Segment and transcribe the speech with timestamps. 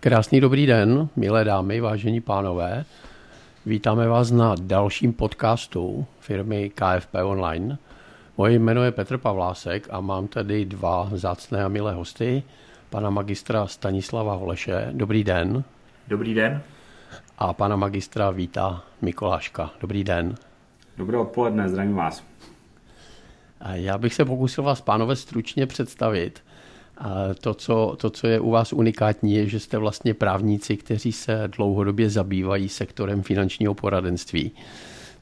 [0.00, 2.84] Krásný dobrý den, milé dámy, vážení pánové.
[3.66, 7.78] Vítáme vás na dalším podcastu firmy KFP Online.
[8.36, 12.42] Moje jméno je Petr Pavlásek a mám tady dva zácné a milé hosty.
[12.90, 14.88] Pana magistra Stanislava Holeše.
[14.92, 15.64] Dobrý den.
[16.08, 16.62] Dobrý den.
[17.38, 19.70] A pana magistra Víta Mikoláška.
[19.80, 20.34] Dobrý den.
[20.96, 22.24] Dobré odpoledne, zdravím vás.
[23.72, 26.42] Já bych se pokusil vás, pánové, stručně představit.
[27.40, 31.48] To co, to, co je u vás unikátní, je, že jste vlastně právníci, kteří se
[31.56, 34.52] dlouhodobě zabývají sektorem finančního poradenství.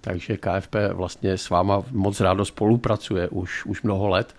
[0.01, 4.35] Takže KFP vlastně s váma moc rádo spolupracuje už, už mnoho let,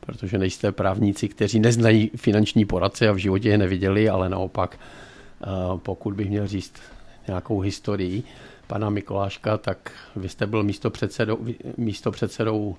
[0.00, 4.78] protože nejste právníci, kteří neznají finanční poradce a v životě je neviděli, ale naopak,
[5.42, 6.72] eh, pokud bych měl říct
[7.26, 8.22] nějakou historii
[8.66, 11.38] pana Mikoláška, tak vy jste byl místo předsedou,
[11.76, 12.76] místo předsedou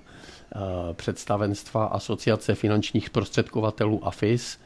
[0.92, 4.58] představenstva Asociace finančních prostředkovatelů AFIS.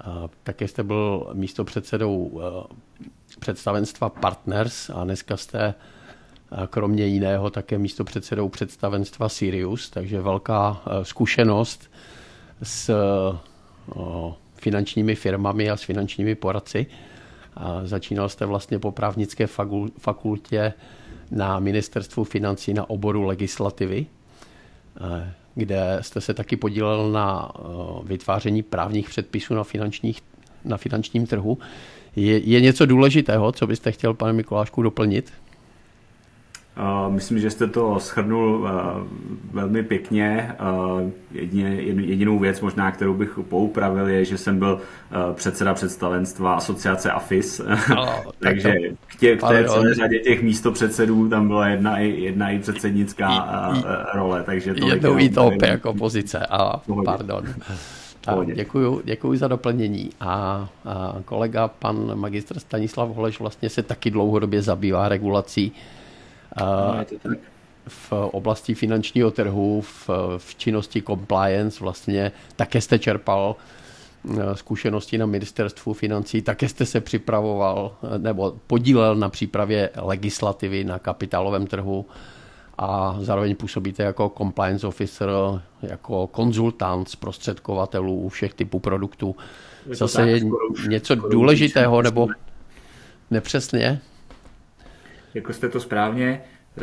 [0.00, 2.74] Eh, také jste byl místo předsedou eh,
[3.40, 5.74] představenstva Partners a dneska jste
[6.70, 11.90] kromě jiného také místo předsedou představenstva Sirius, takže velká zkušenost
[12.62, 12.94] s
[14.56, 16.86] finančními firmami a s finančními poradci.
[17.54, 19.46] A začínal jste vlastně po právnické
[19.98, 20.72] fakultě
[21.30, 24.21] na ministerstvu financí na oboru legislativy Eh,
[25.54, 27.62] kde jste se taky podílel na eh,
[28.04, 30.20] vytváření právních předpisů na, finančních,
[30.64, 31.58] na finančním trhu.
[32.16, 35.32] Je, je něco důležitého, co byste chtěl, pane Mikulášku, doplnit?
[37.08, 38.68] Myslím, že jste to shrnul
[39.52, 40.52] velmi pěkně.
[41.32, 44.80] Jedině, jedinou věc možná, kterou bych poupravil, je, že jsem byl
[45.34, 47.60] předseda představenstva asociace AFIS.
[47.88, 52.08] No, Takže to, k, tě, k té celé řadě těch místopředsedů tam byla jedna i,
[52.08, 53.28] jedna i předsednická
[53.74, 53.82] i, i,
[54.14, 54.42] role.
[54.42, 56.46] Takže to jednou i to jako pozice.
[56.50, 57.44] A, pardon.
[58.26, 60.10] A děkuju, děkuju za doplnění.
[60.20, 65.72] A, a kolega, pan magistr Stanislav Holeš, vlastně se taky dlouhodobě zabývá regulací
[66.60, 67.04] No,
[67.88, 73.56] v oblasti finančního trhu, v, v činnosti compliance vlastně také jste čerpal
[74.30, 80.84] eh, zkušenosti na ministerstvu financí, také jste se připravoval eh, nebo podílel na přípravě legislativy
[80.84, 82.06] na kapitálovém trhu
[82.78, 85.28] a zároveň působíte jako compliance officer,
[85.82, 89.36] jako konzultant zprostředkovatelů všech typů produktů.
[89.90, 90.40] Zase je
[90.88, 92.28] něco důležitého nebo
[93.30, 94.00] nepřesně?
[95.34, 96.40] Jako jste to správně,
[96.76, 96.82] eh,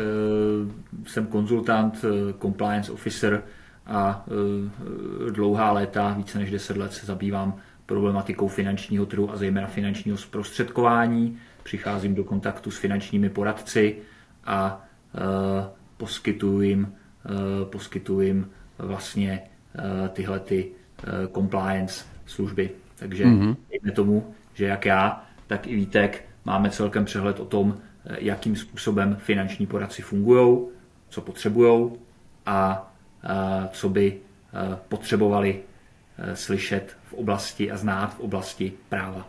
[1.06, 3.42] jsem konzultant, eh, compliance officer
[3.86, 7.54] a eh, dlouhá léta, více než 10 let se zabývám
[7.86, 11.38] problematikou finančního trhu a zejména finančního zprostředkování.
[11.62, 13.96] Přicházím do kontaktu s finančními poradci
[14.44, 14.84] a
[15.96, 16.94] poskytuji jim,
[17.64, 19.42] poskytuji jim vlastně
[20.12, 20.70] tyhle ty
[21.34, 22.70] compliance služby.
[22.96, 23.56] Takže mm-hmm.
[23.94, 27.78] tomu, že jak já, tak i Vítek máme celkem přehled o tom,
[28.18, 30.58] jakým způsobem finanční poradci fungují,
[31.08, 31.90] co potřebují
[32.46, 32.92] a
[33.24, 35.60] eh, co by eh, potřebovali
[36.34, 39.28] slyšet v oblasti a znát v oblasti práva.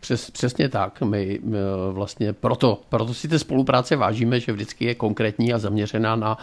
[0.00, 1.00] Přes, přesně tak.
[1.00, 1.58] My, my
[1.92, 6.38] vlastně proto, proto si té spolupráce vážíme, že vždycky je konkrétní a zaměřená na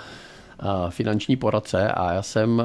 [0.89, 2.61] finanční poradce a já jsem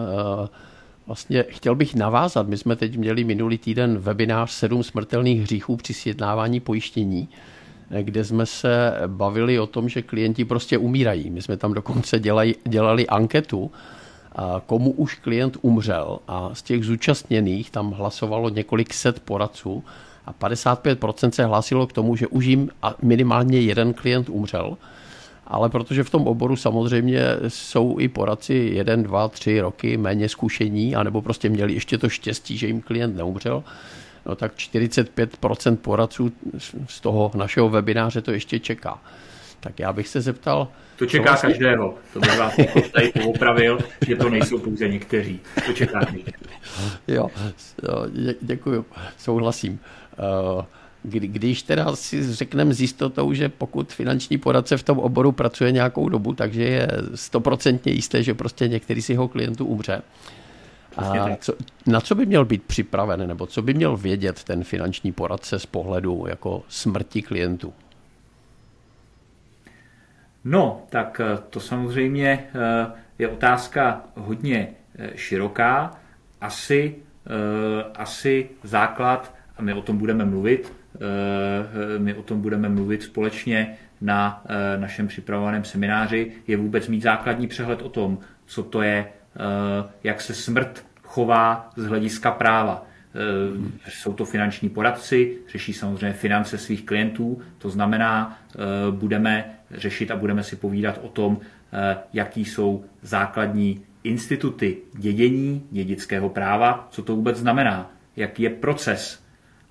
[1.07, 2.49] vlastně chtěl bych navázat.
[2.49, 7.29] My jsme teď měli minulý týden webinář sedm smrtelných hříchů při sjednávání pojištění.
[8.01, 11.31] Kde jsme se bavili o tom, že klienti prostě umírají.
[11.31, 13.71] My jsme tam dokonce dělali, dělali anketu,
[14.67, 19.85] komu už klient umřel a z těch zúčastněných tam hlasovalo několik set poradců
[20.27, 22.71] a 55% se hlásilo k tomu, že už jim
[23.03, 24.77] minimálně jeden klient umřel.
[25.47, 30.97] Ale protože v tom oboru samozřejmě jsou i poradci jeden, dva, tři roky méně zkušení,
[30.97, 33.65] anebo prostě měli ještě to štěstí, že jim klient neumřel,
[34.27, 36.33] no tak 45% poradců
[36.89, 38.99] z toho našeho webináře to ještě čeká.
[39.61, 40.69] Tak já bych se zeptal...
[40.97, 41.49] To čeká vlastně...
[41.49, 41.95] každého.
[42.13, 42.57] To bych vás
[42.93, 45.41] tady poopravil, že to nejsou pouze někteří.
[45.67, 46.27] To čeká každého.
[47.09, 47.29] Jo,
[48.11, 48.87] dě, děkuju,
[49.19, 49.81] souhlasím.
[50.13, 50.65] Eh,
[51.03, 55.73] kdy, když teda si řekneme s jistotou, že pokud finanční poradce v tom oboru pracuje
[55.73, 60.03] nějakou dobu, takže je stoprocentně jisté, že prostě některý z jeho klientů umře,
[60.97, 61.53] a co,
[61.87, 65.67] na co by měl být připraven, nebo co by měl vědět ten finanční poradce z
[65.67, 67.73] pohledu jako smrti klientů?
[70.45, 74.69] No, tak eh, to samozřejmě eh, je otázka hodně
[74.99, 75.91] eh, široká.
[76.41, 76.95] Asi,
[77.95, 80.73] asi základ, a my o tom budeme mluvit,
[81.99, 84.45] my o tom budeme mluvit společně na
[84.77, 89.09] našem připravovaném semináři, je vůbec mít základní přehled o tom, co to je
[90.05, 92.87] jak se smrt chová z hlediska práva.
[93.89, 98.39] Jsou to finanční poradci, řeší samozřejmě finance svých klientů, to znamená,
[98.91, 101.41] budeme řešit a budeme si povídat o tom,
[102.13, 109.23] jaký jsou základní instituty dědění, dědického práva, co to vůbec znamená, jaký je proces.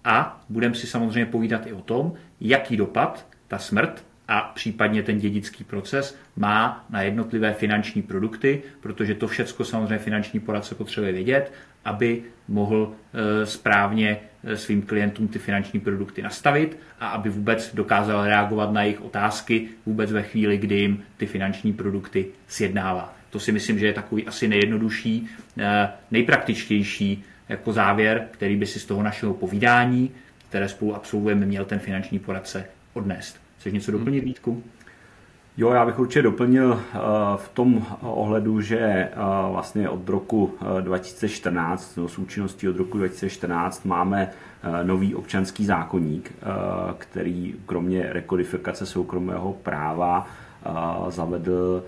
[0.03, 5.19] A budeme si samozřejmě povídat i o tom, jaký dopad ta smrt a případně ten
[5.19, 11.54] dědický proces má na jednotlivé finanční produkty, protože to všechno samozřejmě finanční poradce potřebuje vědět,
[11.86, 18.25] aby mohl e, správně e, svým klientům ty finanční produkty nastavit a aby vůbec dokázal
[18.25, 23.16] reagovat na jejich otázky vůbec ve chvíli, kdy jim ty finanční produkty sjednává.
[23.30, 28.80] To si myslím, že je takový asi nejjednodušší, e, nejpraktičtější jako závěr, který by si
[28.80, 30.12] z toho našeho povídání,
[30.50, 33.40] které spolu absolvujeme, měl ten finanční poradce odnést.
[33.61, 34.63] Chceš něco doplnit, Vítku?
[35.57, 36.97] Jo, já bych určitě doplnil eh,
[37.35, 39.11] v tom ohledu, že eh,
[39.51, 44.31] vlastně od roku 2014, eh, no, s účinností od roku 2014, máme
[44.83, 46.33] nový občanský zákonník,
[46.97, 50.27] který kromě rekodifikace soukromého práva
[51.09, 51.83] zavedl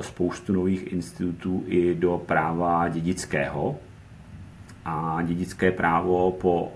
[0.00, 3.76] spoustu nových institutů i do práva dědického.
[4.84, 6.72] A dědické právo po,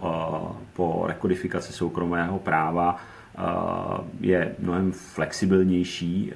[0.72, 2.96] po rekodifikaci soukromého práva
[4.20, 6.32] je mnohem flexibilnější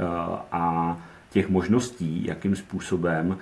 [0.52, 0.96] a
[1.30, 3.38] těch možností, jakým způsobem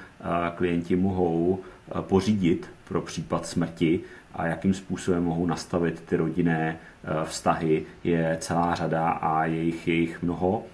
[0.56, 1.60] klienti mohou
[2.00, 4.00] pořídit pro případ smrti
[4.34, 6.76] a jakým způsobem mohou nastavit ty rodinné
[7.24, 10.64] vztahy, je celá řada a jejich, jejich mnoho.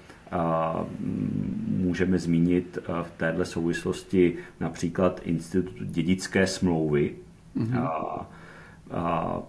[1.66, 7.14] Můžeme zmínit v této souvislosti například institut dědické smlouvy,
[7.56, 7.88] mm-hmm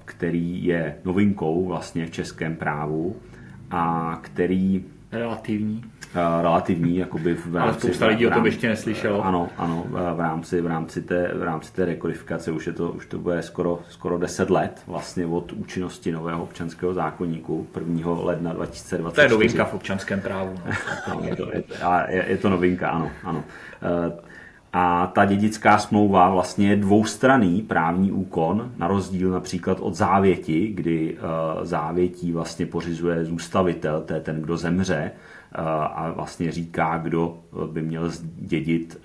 [0.05, 3.15] který je novinkou vlastně v českém právu
[3.71, 5.83] a který relativní
[6.41, 7.69] relativní, jakoby v rámci...
[7.71, 9.25] Ale spousta lidí o tom ještě neslyšelo.
[9.25, 13.05] Ano, ano, v rámci, v rámci, té, v rámci té rekodifikace už, je to, už
[13.05, 18.11] to bude skoro, skoro 10 let vlastně od účinnosti nového občanského zákonníku 1.
[18.23, 19.15] ledna 2020.
[19.15, 20.55] To je novinka v občanském právu.
[21.07, 21.21] No.
[21.29, 21.63] je, to, je,
[22.07, 23.11] je, je to novinka, ano.
[23.23, 23.43] ano.
[24.77, 31.17] A ta dědická smlouva vlastně je dvoustraný právní úkon, na rozdíl například od závěti, kdy
[31.17, 37.37] eh, závětí vlastně pořizuje zůstavitel, to je ten, kdo zemře, eh, a vlastně říká, kdo
[37.37, 39.01] eh, by měl dědit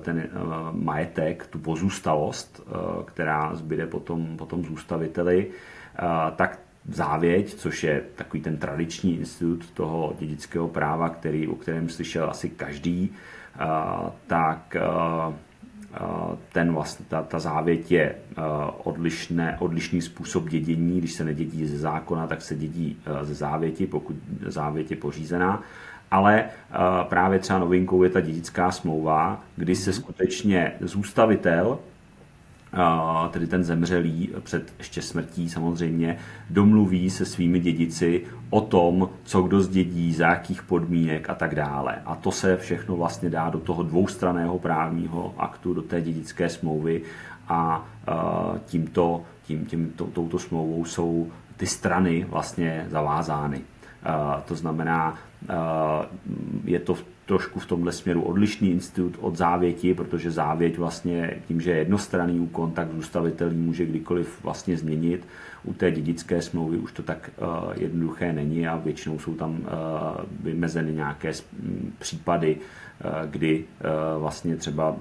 [0.00, 0.28] ten
[0.72, 2.62] majetek, tu pozůstalost,
[3.04, 5.50] která zbyde potom, potom zůstaviteli,
[6.36, 6.58] tak
[6.88, 12.48] závěť, což je takový ten tradiční institut toho dědického práva, který, o kterém slyšel asi
[12.48, 13.12] každý,
[14.26, 14.76] tak
[16.52, 18.14] ten vlastně, ta, ta závěť je
[18.84, 20.98] odlišné, odlišný způsob dědění.
[20.98, 24.16] Když se nedědí ze zákona, tak se dědí ze závěti, pokud
[24.46, 25.62] závěť je pořízená.
[26.10, 26.44] Ale
[27.08, 31.78] právě třeba novinkou je ta dědická smlouva, kdy se skutečně zůstavitel
[33.30, 36.18] tedy ten zemřelý před ještě smrtí samozřejmě,
[36.50, 41.96] domluví se svými dědici o tom, co kdo zdědí, za jakých podmínek a tak dále.
[42.04, 47.02] A to se všechno vlastně dá do toho dvoustraného právního aktu, do té dědické smlouvy
[47.48, 47.86] a
[48.66, 53.60] tímto, tím, tím, to, touto smlouvou jsou ty strany vlastně zavázány.
[54.44, 55.18] To znamená,
[56.64, 56.96] je to
[57.32, 62.40] trošku v tomhle směru odlišný institut od závěti, protože závěť vlastně tím, že je jednostranný
[62.40, 65.26] úkon, tak zůstavitel může kdykoliv vlastně změnit.
[65.64, 69.66] U té dědické smlouvy už to tak uh, jednoduché není a většinou jsou tam uh,
[70.40, 71.32] vymezeny nějaké
[71.98, 73.64] případy, uh, kdy
[74.18, 74.96] vlastně třeba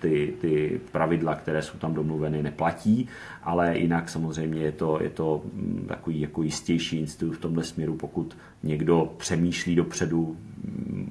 [0.00, 3.08] ty, ty pravidla, které jsou tam domluveny, neplatí,
[3.42, 5.42] ale jinak samozřejmě je to, je to
[5.86, 10.36] takový jako jistější institut v tomhle směru, pokud někdo přemýšlí dopředu,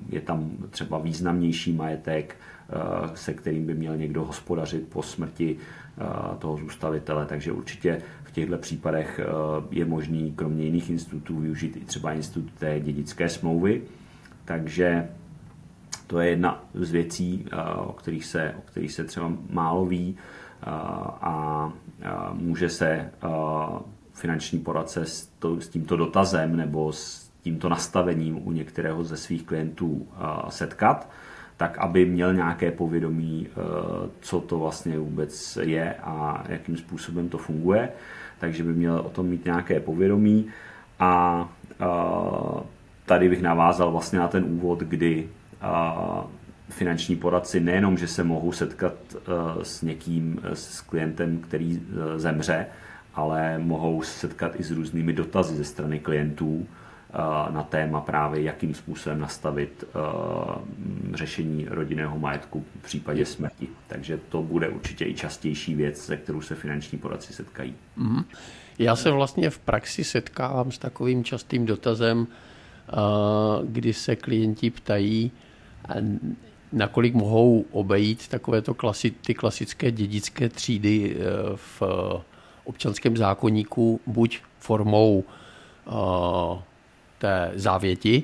[0.10, 2.59] je tam třeba významnější majetek, eh,
[3.14, 6.04] se kterým by měl někdo hospodařit po smrti eh,
[6.40, 7.26] toho zůstavitele.
[7.26, 9.26] Takže určitě v těchto případech eh,
[9.72, 13.82] je možný kromě jiných institutů využít i třeba institut té dědické smlouvy.
[14.46, 15.10] Takže
[16.08, 17.46] to je jedna z věcí,
[17.78, 20.18] o kterých se, o kterých se třeba málo ví
[21.22, 21.74] a
[22.34, 23.12] může se
[24.14, 29.44] finanční poradce s, to, s tímto dotazem nebo s tímto nastavením u některého ze svých
[29.44, 30.08] klientů
[30.50, 31.10] setkat,
[31.60, 33.54] tak aby měl nějaké povědomí, e,
[34.20, 37.90] co to vlastně vůbec je a jakým způsobem to funguje.
[38.40, 40.48] Takže by měl o tom mít nějaké povědomí
[41.00, 41.50] a
[43.06, 45.30] tady bych navázal vlastně na ten úvod, kdy
[46.70, 48.94] finanční poradci nejenom, že se mohou setkat
[49.64, 51.82] s někým, s klientem, který
[52.16, 52.66] zemře,
[53.16, 56.68] ale mohou se setkat i s různými dotazy ze strany klientů,
[57.50, 59.84] na téma právě, jakým způsobem nastavit
[61.14, 63.68] řešení rodinného majetku v případě smrti.
[63.88, 67.74] Takže to bude určitě i častější věc, se kterou se finanční poradci setkají.
[67.98, 68.24] Mm-hmm.
[68.80, 72.28] Já se vlastně v praxi setkávám s takovým častým dotazem,
[73.64, 75.32] kdy se klienti ptají,
[76.74, 81.18] nakolik mohou obejít takovéto klasi, ty klasické dědické třídy
[81.56, 81.82] v
[82.64, 85.24] občanském zákoníku buď formou
[87.20, 88.24] té závěti,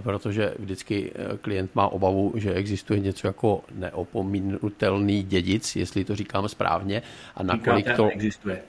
[0.00, 6.48] protože vždycky e, klient má obavu, že existuje něco jako neopominutelný dědic, jestli to říkám
[6.48, 7.02] správně,
[7.36, 8.08] a nakolik to...
[8.12, 8.62] Existuje.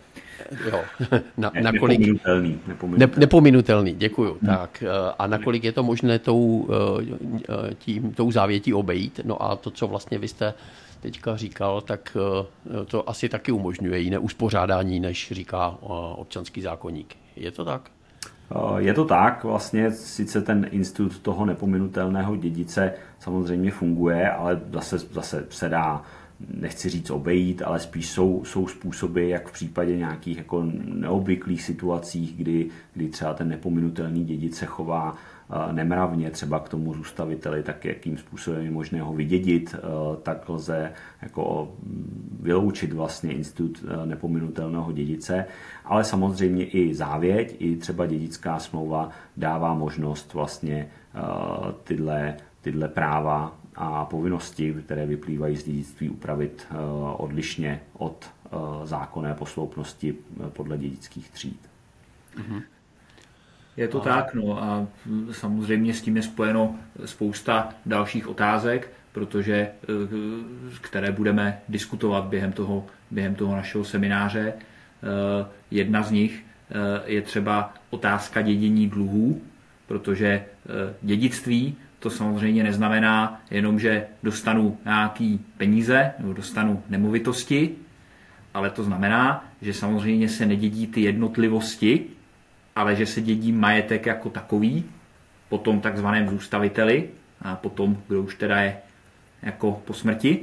[0.72, 0.82] Jo,
[1.38, 2.00] na, ne, nakolik...
[2.00, 2.60] Nepominutelný.
[2.68, 4.38] Nepominutelný, nepominutelný děkuju.
[4.42, 4.56] Hmm.
[4.56, 6.68] Tak, eh, a nakolik je to možné tou,
[7.50, 9.20] eh, tím, tou závětí obejít?
[9.24, 10.54] No a to, co vlastně vy jste
[11.00, 15.78] teďka říkal, tak eh, to asi taky umožňuje jiné uspořádání, než říká
[16.16, 17.16] občanský zákonník.
[17.36, 17.92] Je to tak?
[18.78, 25.46] Je to tak, vlastně sice ten institut toho nepominutelného dědice samozřejmě funguje, ale zase, zase
[25.50, 26.02] se dá
[26.54, 32.38] nechci říct obejít, ale spíš jsou, jsou způsoby, jak v případě nějakých jako neobvyklých situacích,
[32.38, 35.16] kdy, kdy třeba ten nepominutelný dědic se chová
[35.72, 39.76] nemravně třeba k tomu zůstaviteli, tak jakým způsobem je možné ho vydědit,
[40.24, 41.72] tak lze jako
[42.42, 45.46] vyloučit vlastně institut nepominutelného dědice,
[45.86, 50.88] ale samozřejmě i závěť, i třeba dědická smlouva dává možnost vlastně
[51.84, 56.76] tyhle, tyhle práva a povinnosti, které vyplývají z dědictví, upravit eh,
[57.18, 58.50] odlišně od eh,
[58.84, 61.70] zákonné posloupnosti eh, podle dědických tříd.
[62.38, 62.62] Mhm.
[63.78, 64.04] Je to a...
[64.04, 64.88] tak, no a
[65.32, 66.76] samozřejmě s tím je spojeno
[67.06, 69.72] spousta dalších otázek, protože,
[70.82, 74.54] které budeme diskutovat během toho, během toho našeho semináře.
[75.72, 76.46] Jedna z nich
[77.06, 79.42] je třeba otázka dědění dluhů,
[79.88, 80.46] protože
[81.02, 87.76] dědictví to samozřejmě neznamená jenom, že dostanu nějaký peníze nebo dostanu nemovitosti,
[88.54, 92.06] ale to znamená, že samozřejmě se nedědí ty jednotlivosti,
[92.76, 94.86] ale že se dědí majetek jako takový,
[95.50, 97.10] po tom takzvaném zůstaviteli
[97.42, 98.78] a potom, kdo už teda je
[99.42, 100.40] jako po smrti.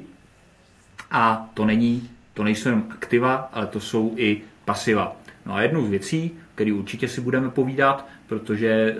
[1.10, 5.16] A to není, to nejsou jenom aktiva, ale to jsou i pasiva.
[5.46, 8.94] No a jednou z věcí, který určitě si budeme povídat, protože e,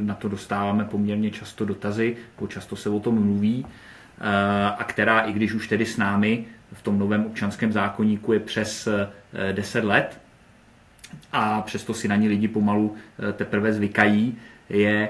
[0.00, 5.20] na to dostáváme poměrně často dotazy, jako často se o tom mluví, e, a která,
[5.20, 8.88] i když už tedy s námi v tom novém občanském zákonníku je přes
[9.52, 10.20] 10 e, let,
[11.32, 12.94] a přesto si na ní lidi pomalu
[13.32, 14.36] teprve zvykají,
[14.68, 15.08] je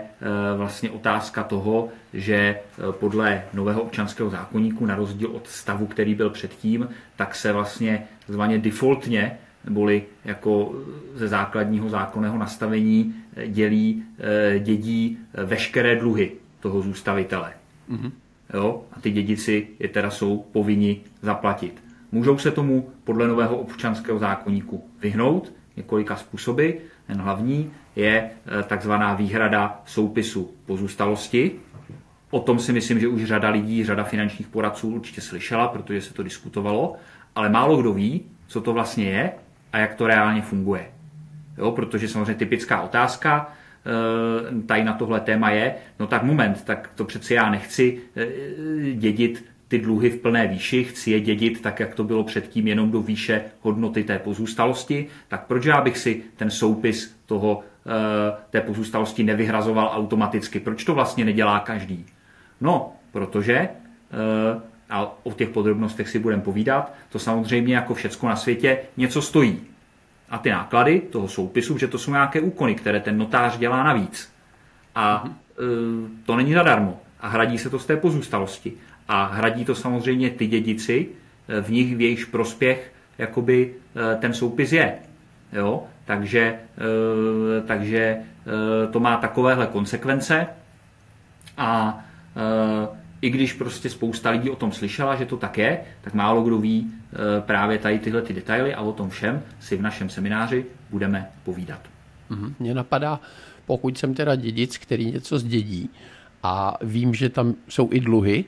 [0.57, 2.59] vlastně otázka toho, že
[2.91, 8.59] podle nového občanského zákonníku, na rozdíl od stavu, který byl předtím, tak se vlastně zvaně
[8.59, 10.75] defaultně neboli jako
[11.15, 13.15] ze základního zákonného nastavení
[13.47, 17.53] dělí, eh, dědí eh, veškeré dluhy toho zůstavitele.
[17.91, 18.13] Mm-hmm.
[18.55, 18.83] Jo?
[18.93, 21.83] A ty dědici je teda jsou povinni zaplatit.
[22.13, 26.71] Můžou se tomu podle nového občanského zákonníku vyhnout několika způsoby.
[27.07, 31.53] Ten hlavní je eh, takzvaná výhrada soupisu pozůstalosti.
[32.31, 36.15] O tom si myslím, že už řada lidí, řada finančních poradců určitě slyšela, protože se
[36.15, 36.97] to diskutovalo,
[37.35, 39.33] ale málo kdo ví, co to vlastně je
[39.73, 40.87] a jak to reálně funguje.
[41.59, 43.53] Jo, protože samozřejmě typická otázka
[43.87, 48.27] eh, tady na tohle téma je, no tak moment, tak to přeci já nechci eh,
[48.95, 52.91] dědit ty dluhy v plné výši, chci je dědit tak, jak to bylo předtím, jenom
[52.91, 58.61] do výše hodnoty té pozůstalosti, tak proč já bych si ten soupis toho, eh, té
[58.61, 60.61] pozůstalosti nevyhrazoval automaticky?
[60.61, 62.07] Proč to vlastně nedělá každý?
[62.61, 63.69] No, protože
[64.93, 69.61] a o těch podrobnostech si budeme povídat, to samozřejmě jako všecko na světě něco stojí.
[70.31, 74.33] A ty náklady toho soupisu, že to jsou nějaké úkony, které ten notář dělá navíc.
[74.95, 76.09] A mm-hmm.
[76.25, 77.01] to není zadarmo.
[77.21, 78.73] A hradí se to z té pozůstalosti.
[79.09, 81.09] A hradí to samozřejmě ty dědici,
[81.49, 84.95] e, v nich v jejich prospěch jakoby e, ten soupis je.
[85.53, 85.85] Jo?
[86.05, 86.59] Takže,
[87.67, 88.17] takže
[88.91, 90.47] to má takovéhle konsekvence
[91.57, 92.01] a
[93.23, 96.59] i když prostě spousta lidí o tom slyšela, že to tak je, tak málo kdo
[96.59, 100.67] ví e, právě tady tyhle ty detaily a o tom všem si v našem semináři
[100.91, 101.81] budeme povídat.
[102.31, 102.55] Mhm.
[102.59, 103.21] Mně napadá,
[103.67, 105.91] pokud jsem teda dědic, který něco zdědí
[106.43, 108.45] a vím, že tam jsou i dluhy,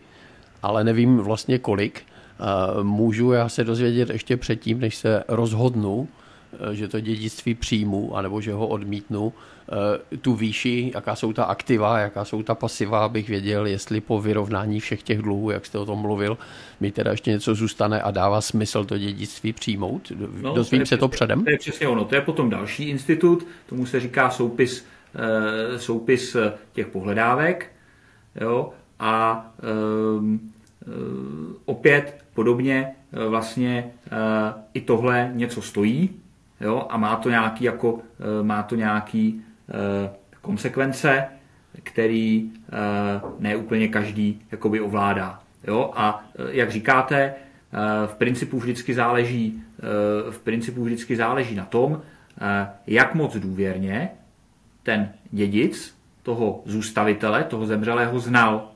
[0.63, 6.09] ale nevím vlastně kolik, e, můžu já se dozvědět ještě předtím, než se rozhodnu,
[6.73, 9.33] že to dědictví přijmu, anebo že ho odmítnu,
[9.69, 14.21] Eh, tu výši, jaká jsou ta aktiva, jaká jsou ta pasiva, abych věděl, jestli po
[14.21, 16.39] vyrovnání všech těch dluhů, jak jste o tom mluvil,
[16.81, 20.13] mi teda ještě něco zůstane a dává smysl to dědictví přijmout.
[20.43, 21.45] No, Dozvím to se to předem?
[21.45, 22.05] To je přesně ono.
[22.05, 24.87] To je potom další institut, tomu se říká soupis
[25.77, 26.37] soupis
[26.73, 27.73] těch pohledávek
[28.41, 29.47] jo, a
[31.65, 32.95] opět podobně
[33.29, 33.91] vlastně
[34.75, 36.11] i tohle něco stojí
[36.61, 38.01] jo, a má to nějaký, jako,
[38.43, 39.43] má to nějaký
[40.41, 41.25] konsekvence,
[41.83, 42.51] který
[43.39, 45.41] ne úplně každý jakoby ovládá.
[45.67, 45.91] Jo?
[45.97, 47.35] A jak říkáte,
[48.07, 49.63] v principu vždycky záleží,
[50.31, 52.03] v principu vždycky záleží na tom,
[52.87, 54.11] jak moc důvěrně
[54.83, 58.71] ten dědic toho zůstavitele, toho zemřelého znal.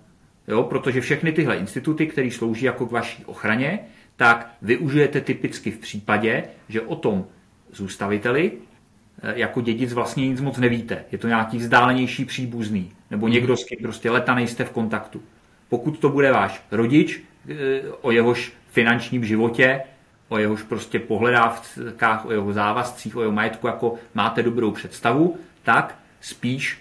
[0.48, 0.62] Jo?
[0.62, 3.80] Protože všechny tyhle instituty, které slouží jako k vaší ochraně,
[4.16, 7.26] tak využijete typicky v případě, že o tom
[7.72, 8.52] zůstaviteli
[9.22, 11.04] jako dědic vlastně nic moc nevíte.
[11.12, 15.22] Je to nějaký vzdálenější příbuzný, nebo někdo, s kým prostě leta nejste v kontaktu.
[15.68, 17.22] Pokud to bude váš rodič,
[18.00, 19.82] o jehož finančním životě,
[20.28, 25.98] o jehož prostě pohledávkách, o jeho závazcích, o jeho majetku, jako máte dobrou představu, tak
[26.20, 26.78] spíš,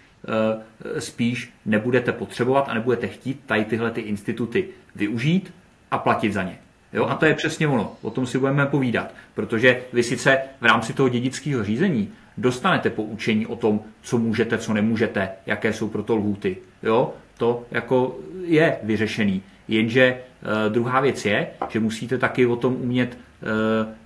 [0.95, 5.53] eh, spíš nebudete potřebovat a nebudete chtít tady tyhle ty instituty využít
[5.91, 6.57] a platit za ně.
[6.93, 7.05] Jo?
[7.05, 10.93] A to je přesně ono, o tom si budeme povídat, protože vy sice v rámci
[10.93, 16.15] toho dědického řízení dostanete poučení o tom, co můžete, co nemůžete, jaké jsou pro to
[16.15, 16.57] lhůty.
[16.83, 17.13] Jo?
[17.37, 19.41] To jako je vyřešený.
[19.67, 23.47] Jenže uh, druhá věc je, že musíte taky o tom umět uh,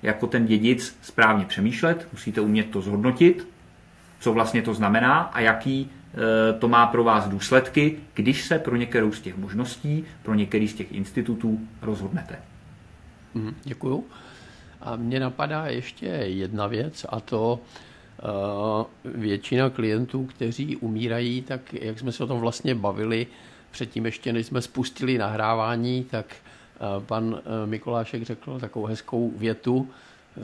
[0.03, 3.47] jako ten dědic správně přemýšlet, musíte umět to zhodnotit,
[4.19, 8.75] co vlastně to znamená a jaký uh, to má pro vás důsledky, když se pro
[8.75, 12.50] některou z těch možností, pro některý z těch institutů rozhodnete.
[13.33, 14.05] Mm, děkuju.
[14.81, 17.59] A mě napadá ještě jedna věc a to
[19.05, 23.27] většina klientů, kteří umírají, tak jak jsme se o tom vlastně bavili,
[23.71, 29.89] předtím ještě než jsme spustili nahrávání, tak eh, pan eh, Mikolášek řekl takovou hezkou větu.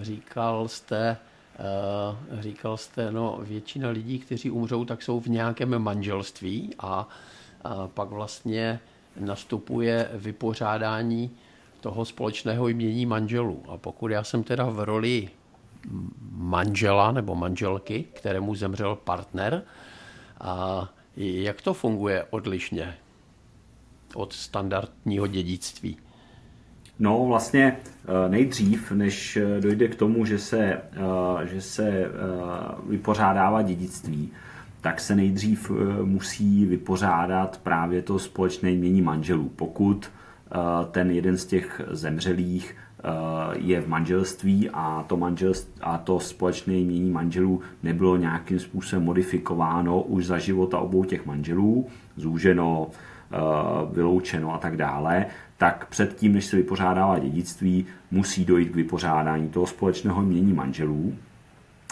[0.01, 1.17] Říkal jste,
[1.59, 7.09] eh, říkal jste, no většina lidí, kteří umřou, tak jsou v nějakém manželství a
[7.93, 8.79] pak vlastně
[9.19, 11.31] nastupuje vypořádání
[11.81, 13.63] toho společného jmění manželů.
[13.67, 15.29] A pokud já jsem teda v roli
[16.31, 19.63] manžela nebo manželky, kterému zemřel partner,
[20.41, 22.97] a jak to funguje odlišně?
[24.15, 25.97] od standardního dědictví?
[26.99, 32.11] No vlastně eh, nejdřív, než eh, dojde k tomu, že se, eh, že se
[32.89, 34.31] vypořádává dědictví,
[34.81, 35.71] tak se nejdřív
[36.03, 39.51] musí vypořádat právě to společné jmění manželů.
[39.55, 40.11] Pokud
[40.91, 42.75] ten jeden z těch zemřelých
[43.53, 50.01] je v manželství a to, manželství, a to společné jmění manželů nebylo nějakým způsobem modifikováno
[50.01, 52.87] už za života obou těch manželů, zúženo,
[53.31, 53.37] Eh,
[53.91, 55.25] vyloučeno a tak dále,
[55.57, 61.15] tak předtím, než se vypořádává dědictví, musí dojít k vypořádání toho společného mění manželů.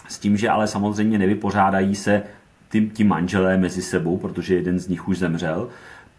[0.07, 2.23] S tím, že ale samozřejmě nevypořádají se
[2.93, 5.69] ti manželé mezi sebou, protože jeden z nich už zemřel,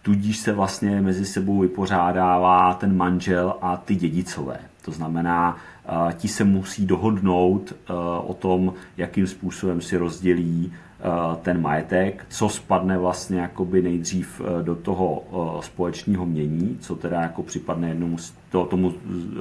[0.07, 4.59] tudíž se vlastně mezi sebou vypořádává ten manžel a ty dědicové.
[4.85, 7.92] To znamená, eh, ti se musí dohodnout eh,
[8.27, 14.75] o tom, jakým způsobem si rozdělí Eh, ten majetek, co spadne vlastně jakoby nejdřív do
[14.75, 15.25] toho
[15.61, 18.16] společného mění, co teda jako připadne jednomu,
[18.51, 18.95] to, tomu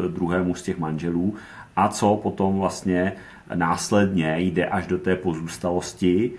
[0.08, 1.36] druhému z těch manželů
[1.76, 3.14] a co potom vlastně
[3.56, 6.32] následně jde až do té pozůstalosti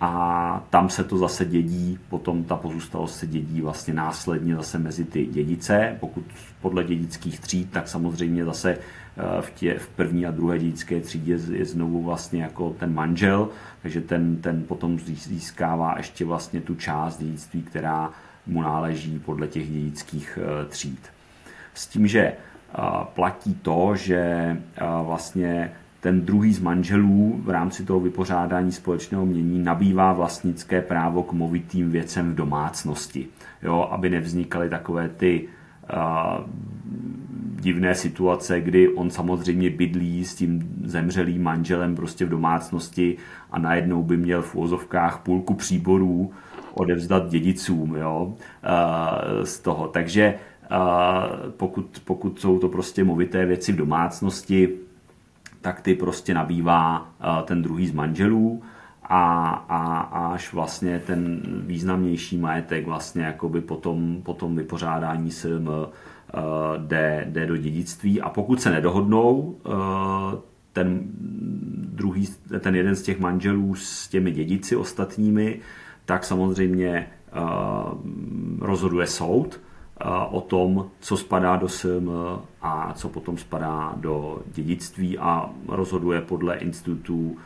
[0.00, 5.04] a tam se to zase dědí, potom ta pozůstalost se dědí vlastně následně zase mezi
[5.04, 6.24] ty dědice, pokud
[6.60, 8.78] podle dědických tříd, tak samozřejmě zase
[9.40, 13.48] v, tě, v první a druhé dědické třídě je znovu vlastně jako ten manžel,
[13.82, 18.12] takže ten, ten potom získává ještě vlastně tu část dědictví, která
[18.48, 21.00] mu náleží podle těch dědických eh, tříd.
[21.74, 22.34] S tím, že eh,
[23.14, 29.58] platí to, že eh, vlastně ten druhý z manželů v rámci toho vypořádání společného mění
[29.58, 33.26] nabývá vlastnické právo k movitým věcem v domácnosti,
[33.62, 35.48] jo, aby nevznikaly takové ty
[37.60, 43.16] divné situace, kdy on samozřejmě bydlí s tím zemřelým manželem prostě v domácnosti
[43.50, 46.30] a najednou by měl v úvozovkách půlku příborů
[46.74, 48.34] odevzdat dědicům jo,
[49.44, 49.88] z toho.
[49.88, 50.34] Takže
[51.56, 54.68] pokud, pokud jsou to prostě movité věci v domácnosti,
[55.60, 57.12] tak ty prostě nabývá
[57.44, 58.62] ten druhý z manželů
[59.02, 59.98] a, a,
[60.34, 65.68] až vlastně ten významnější majetek vlastně jakoby potom, potom vypořádání SM
[66.34, 68.20] Eh, jde, jde do dědictví.
[68.20, 69.70] A pokud se nedohodnou eh,
[70.72, 71.00] ten
[71.92, 72.28] druhý,
[72.60, 75.60] ten jeden z těch manželů s těmi dědici ostatními,
[76.04, 77.32] tak samozřejmě eh,
[78.60, 79.60] rozhoduje soud
[80.30, 82.10] o tom, co spadá do SM
[82.62, 87.36] a co potom spadá do dědictví a rozhoduje podle institutů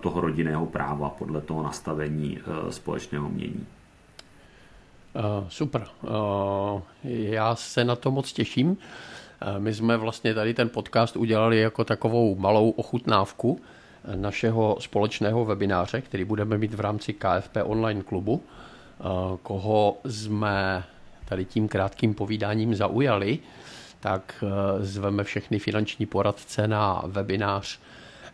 [0.00, 2.38] toho rodinného práva podle toho nastavení
[2.70, 3.66] společného mění.
[5.48, 5.86] Super.
[7.04, 8.76] Já se na to moc těším.
[9.58, 13.60] My jsme vlastně tady ten podcast udělali jako takovou malou ochutnávku
[14.14, 18.42] našeho společného webináře, který budeme mít v rámci KFP online klubu.
[19.42, 20.84] Koho jsme
[21.28, 23.38] tady tím krátkým povídáním zaujali,
[24.00, 24.44] tak
[24.80, 27.78] zveme všechny finanční poradce na webinář,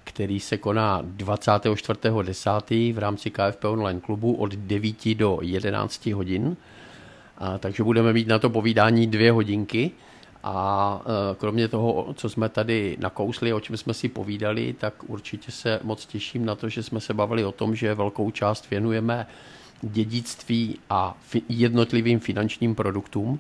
[0.05, 2.95] který se koná 24.10.
[2.95, 6.57] v rámci KFP online klubu od 9 do 11 hodin.
[7.39, 9.91] A, takže budeme mít na to povídání dvě hodinky.
[10.45, 15.53] A e, kromě toho, co jsme tady nakousli, o čem jsme si povídali, tak určitě
[15.53, 19.27] se moc těším na to, že jsme se bavili o tom, že velkou část věnujeme
[19.83, 21.19] dědictví a
[21.49, 23.39] jednotlivým finančním produktům,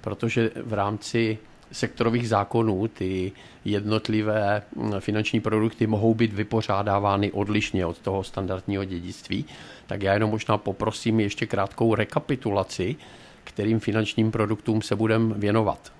[0.00, 1.38] protože v rámci
[1.72, 3.32] sektorových zákonů ty
[3.64, 4.62] jednotlivé
[4.98, 9.44] finanční produkty mohou být vypořádávány odlišně od toho standardního dědictví.
[9.86, 12.96] Tak já jenom možná poprosím ještě krátkou rekapitulaci,
[13.44, 15.92] kterým finančním produktům se budeme věnovat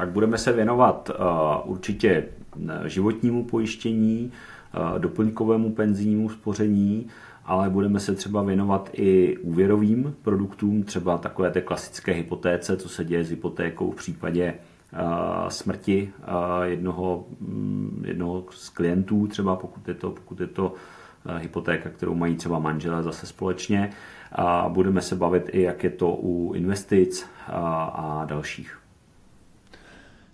[0.00, 2.24] tak budeme se věnovat uh, určitě
[2.86, 4.32] životnímu pojištění,
[4.92, 7.06] uh, doplňkovému penzijnímu spoření,
[7.50, 13.04] ale budeme se třeba věnovat i úvěrovým produktům, třeba takové té klasické hypotéce, co se
[13.04, 14.54] děje s hypotékou v případě
[14.92, 16.12] uh, smrti
[16.62, 20.74] jednoho, um, jednoho z klientů, třeba pokud je to, pokud je to
[21.38, 23.90] hypotéka, kterou mají třeba manželé zase společně.
[24.32, 28.78] A budeme se bavit i, jak je to u investic a, a dalších.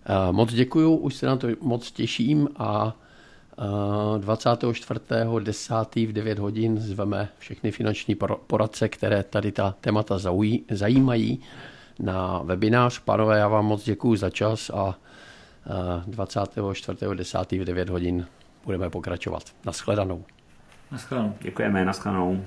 [0.07, 2.97] Eh, moc děkuju, už se na to moc těším a
[3.59, 6.05] 24.10.
[6.05, 8.15] Eh, v 9 hodin zveme všechny finanční
[8.47, 10.19] poradce, které tady ta témata
[10.71, 11.43] zajímají
[11.99, 12.99] na webinář.
[12.99, 14.95] Pánové, já vám moc děkuji za čas a
[16.07, 17.57] 24.10.
[17.57, 18.27] Eh, v 9 hodin
[18.65, 19.43] budeme pokračovat.
[19.65, 20.25] Naschledanou.
[20.93, 21.35] Naschledanou.
[21.41, 22.45] Děkujeme, naschledanou.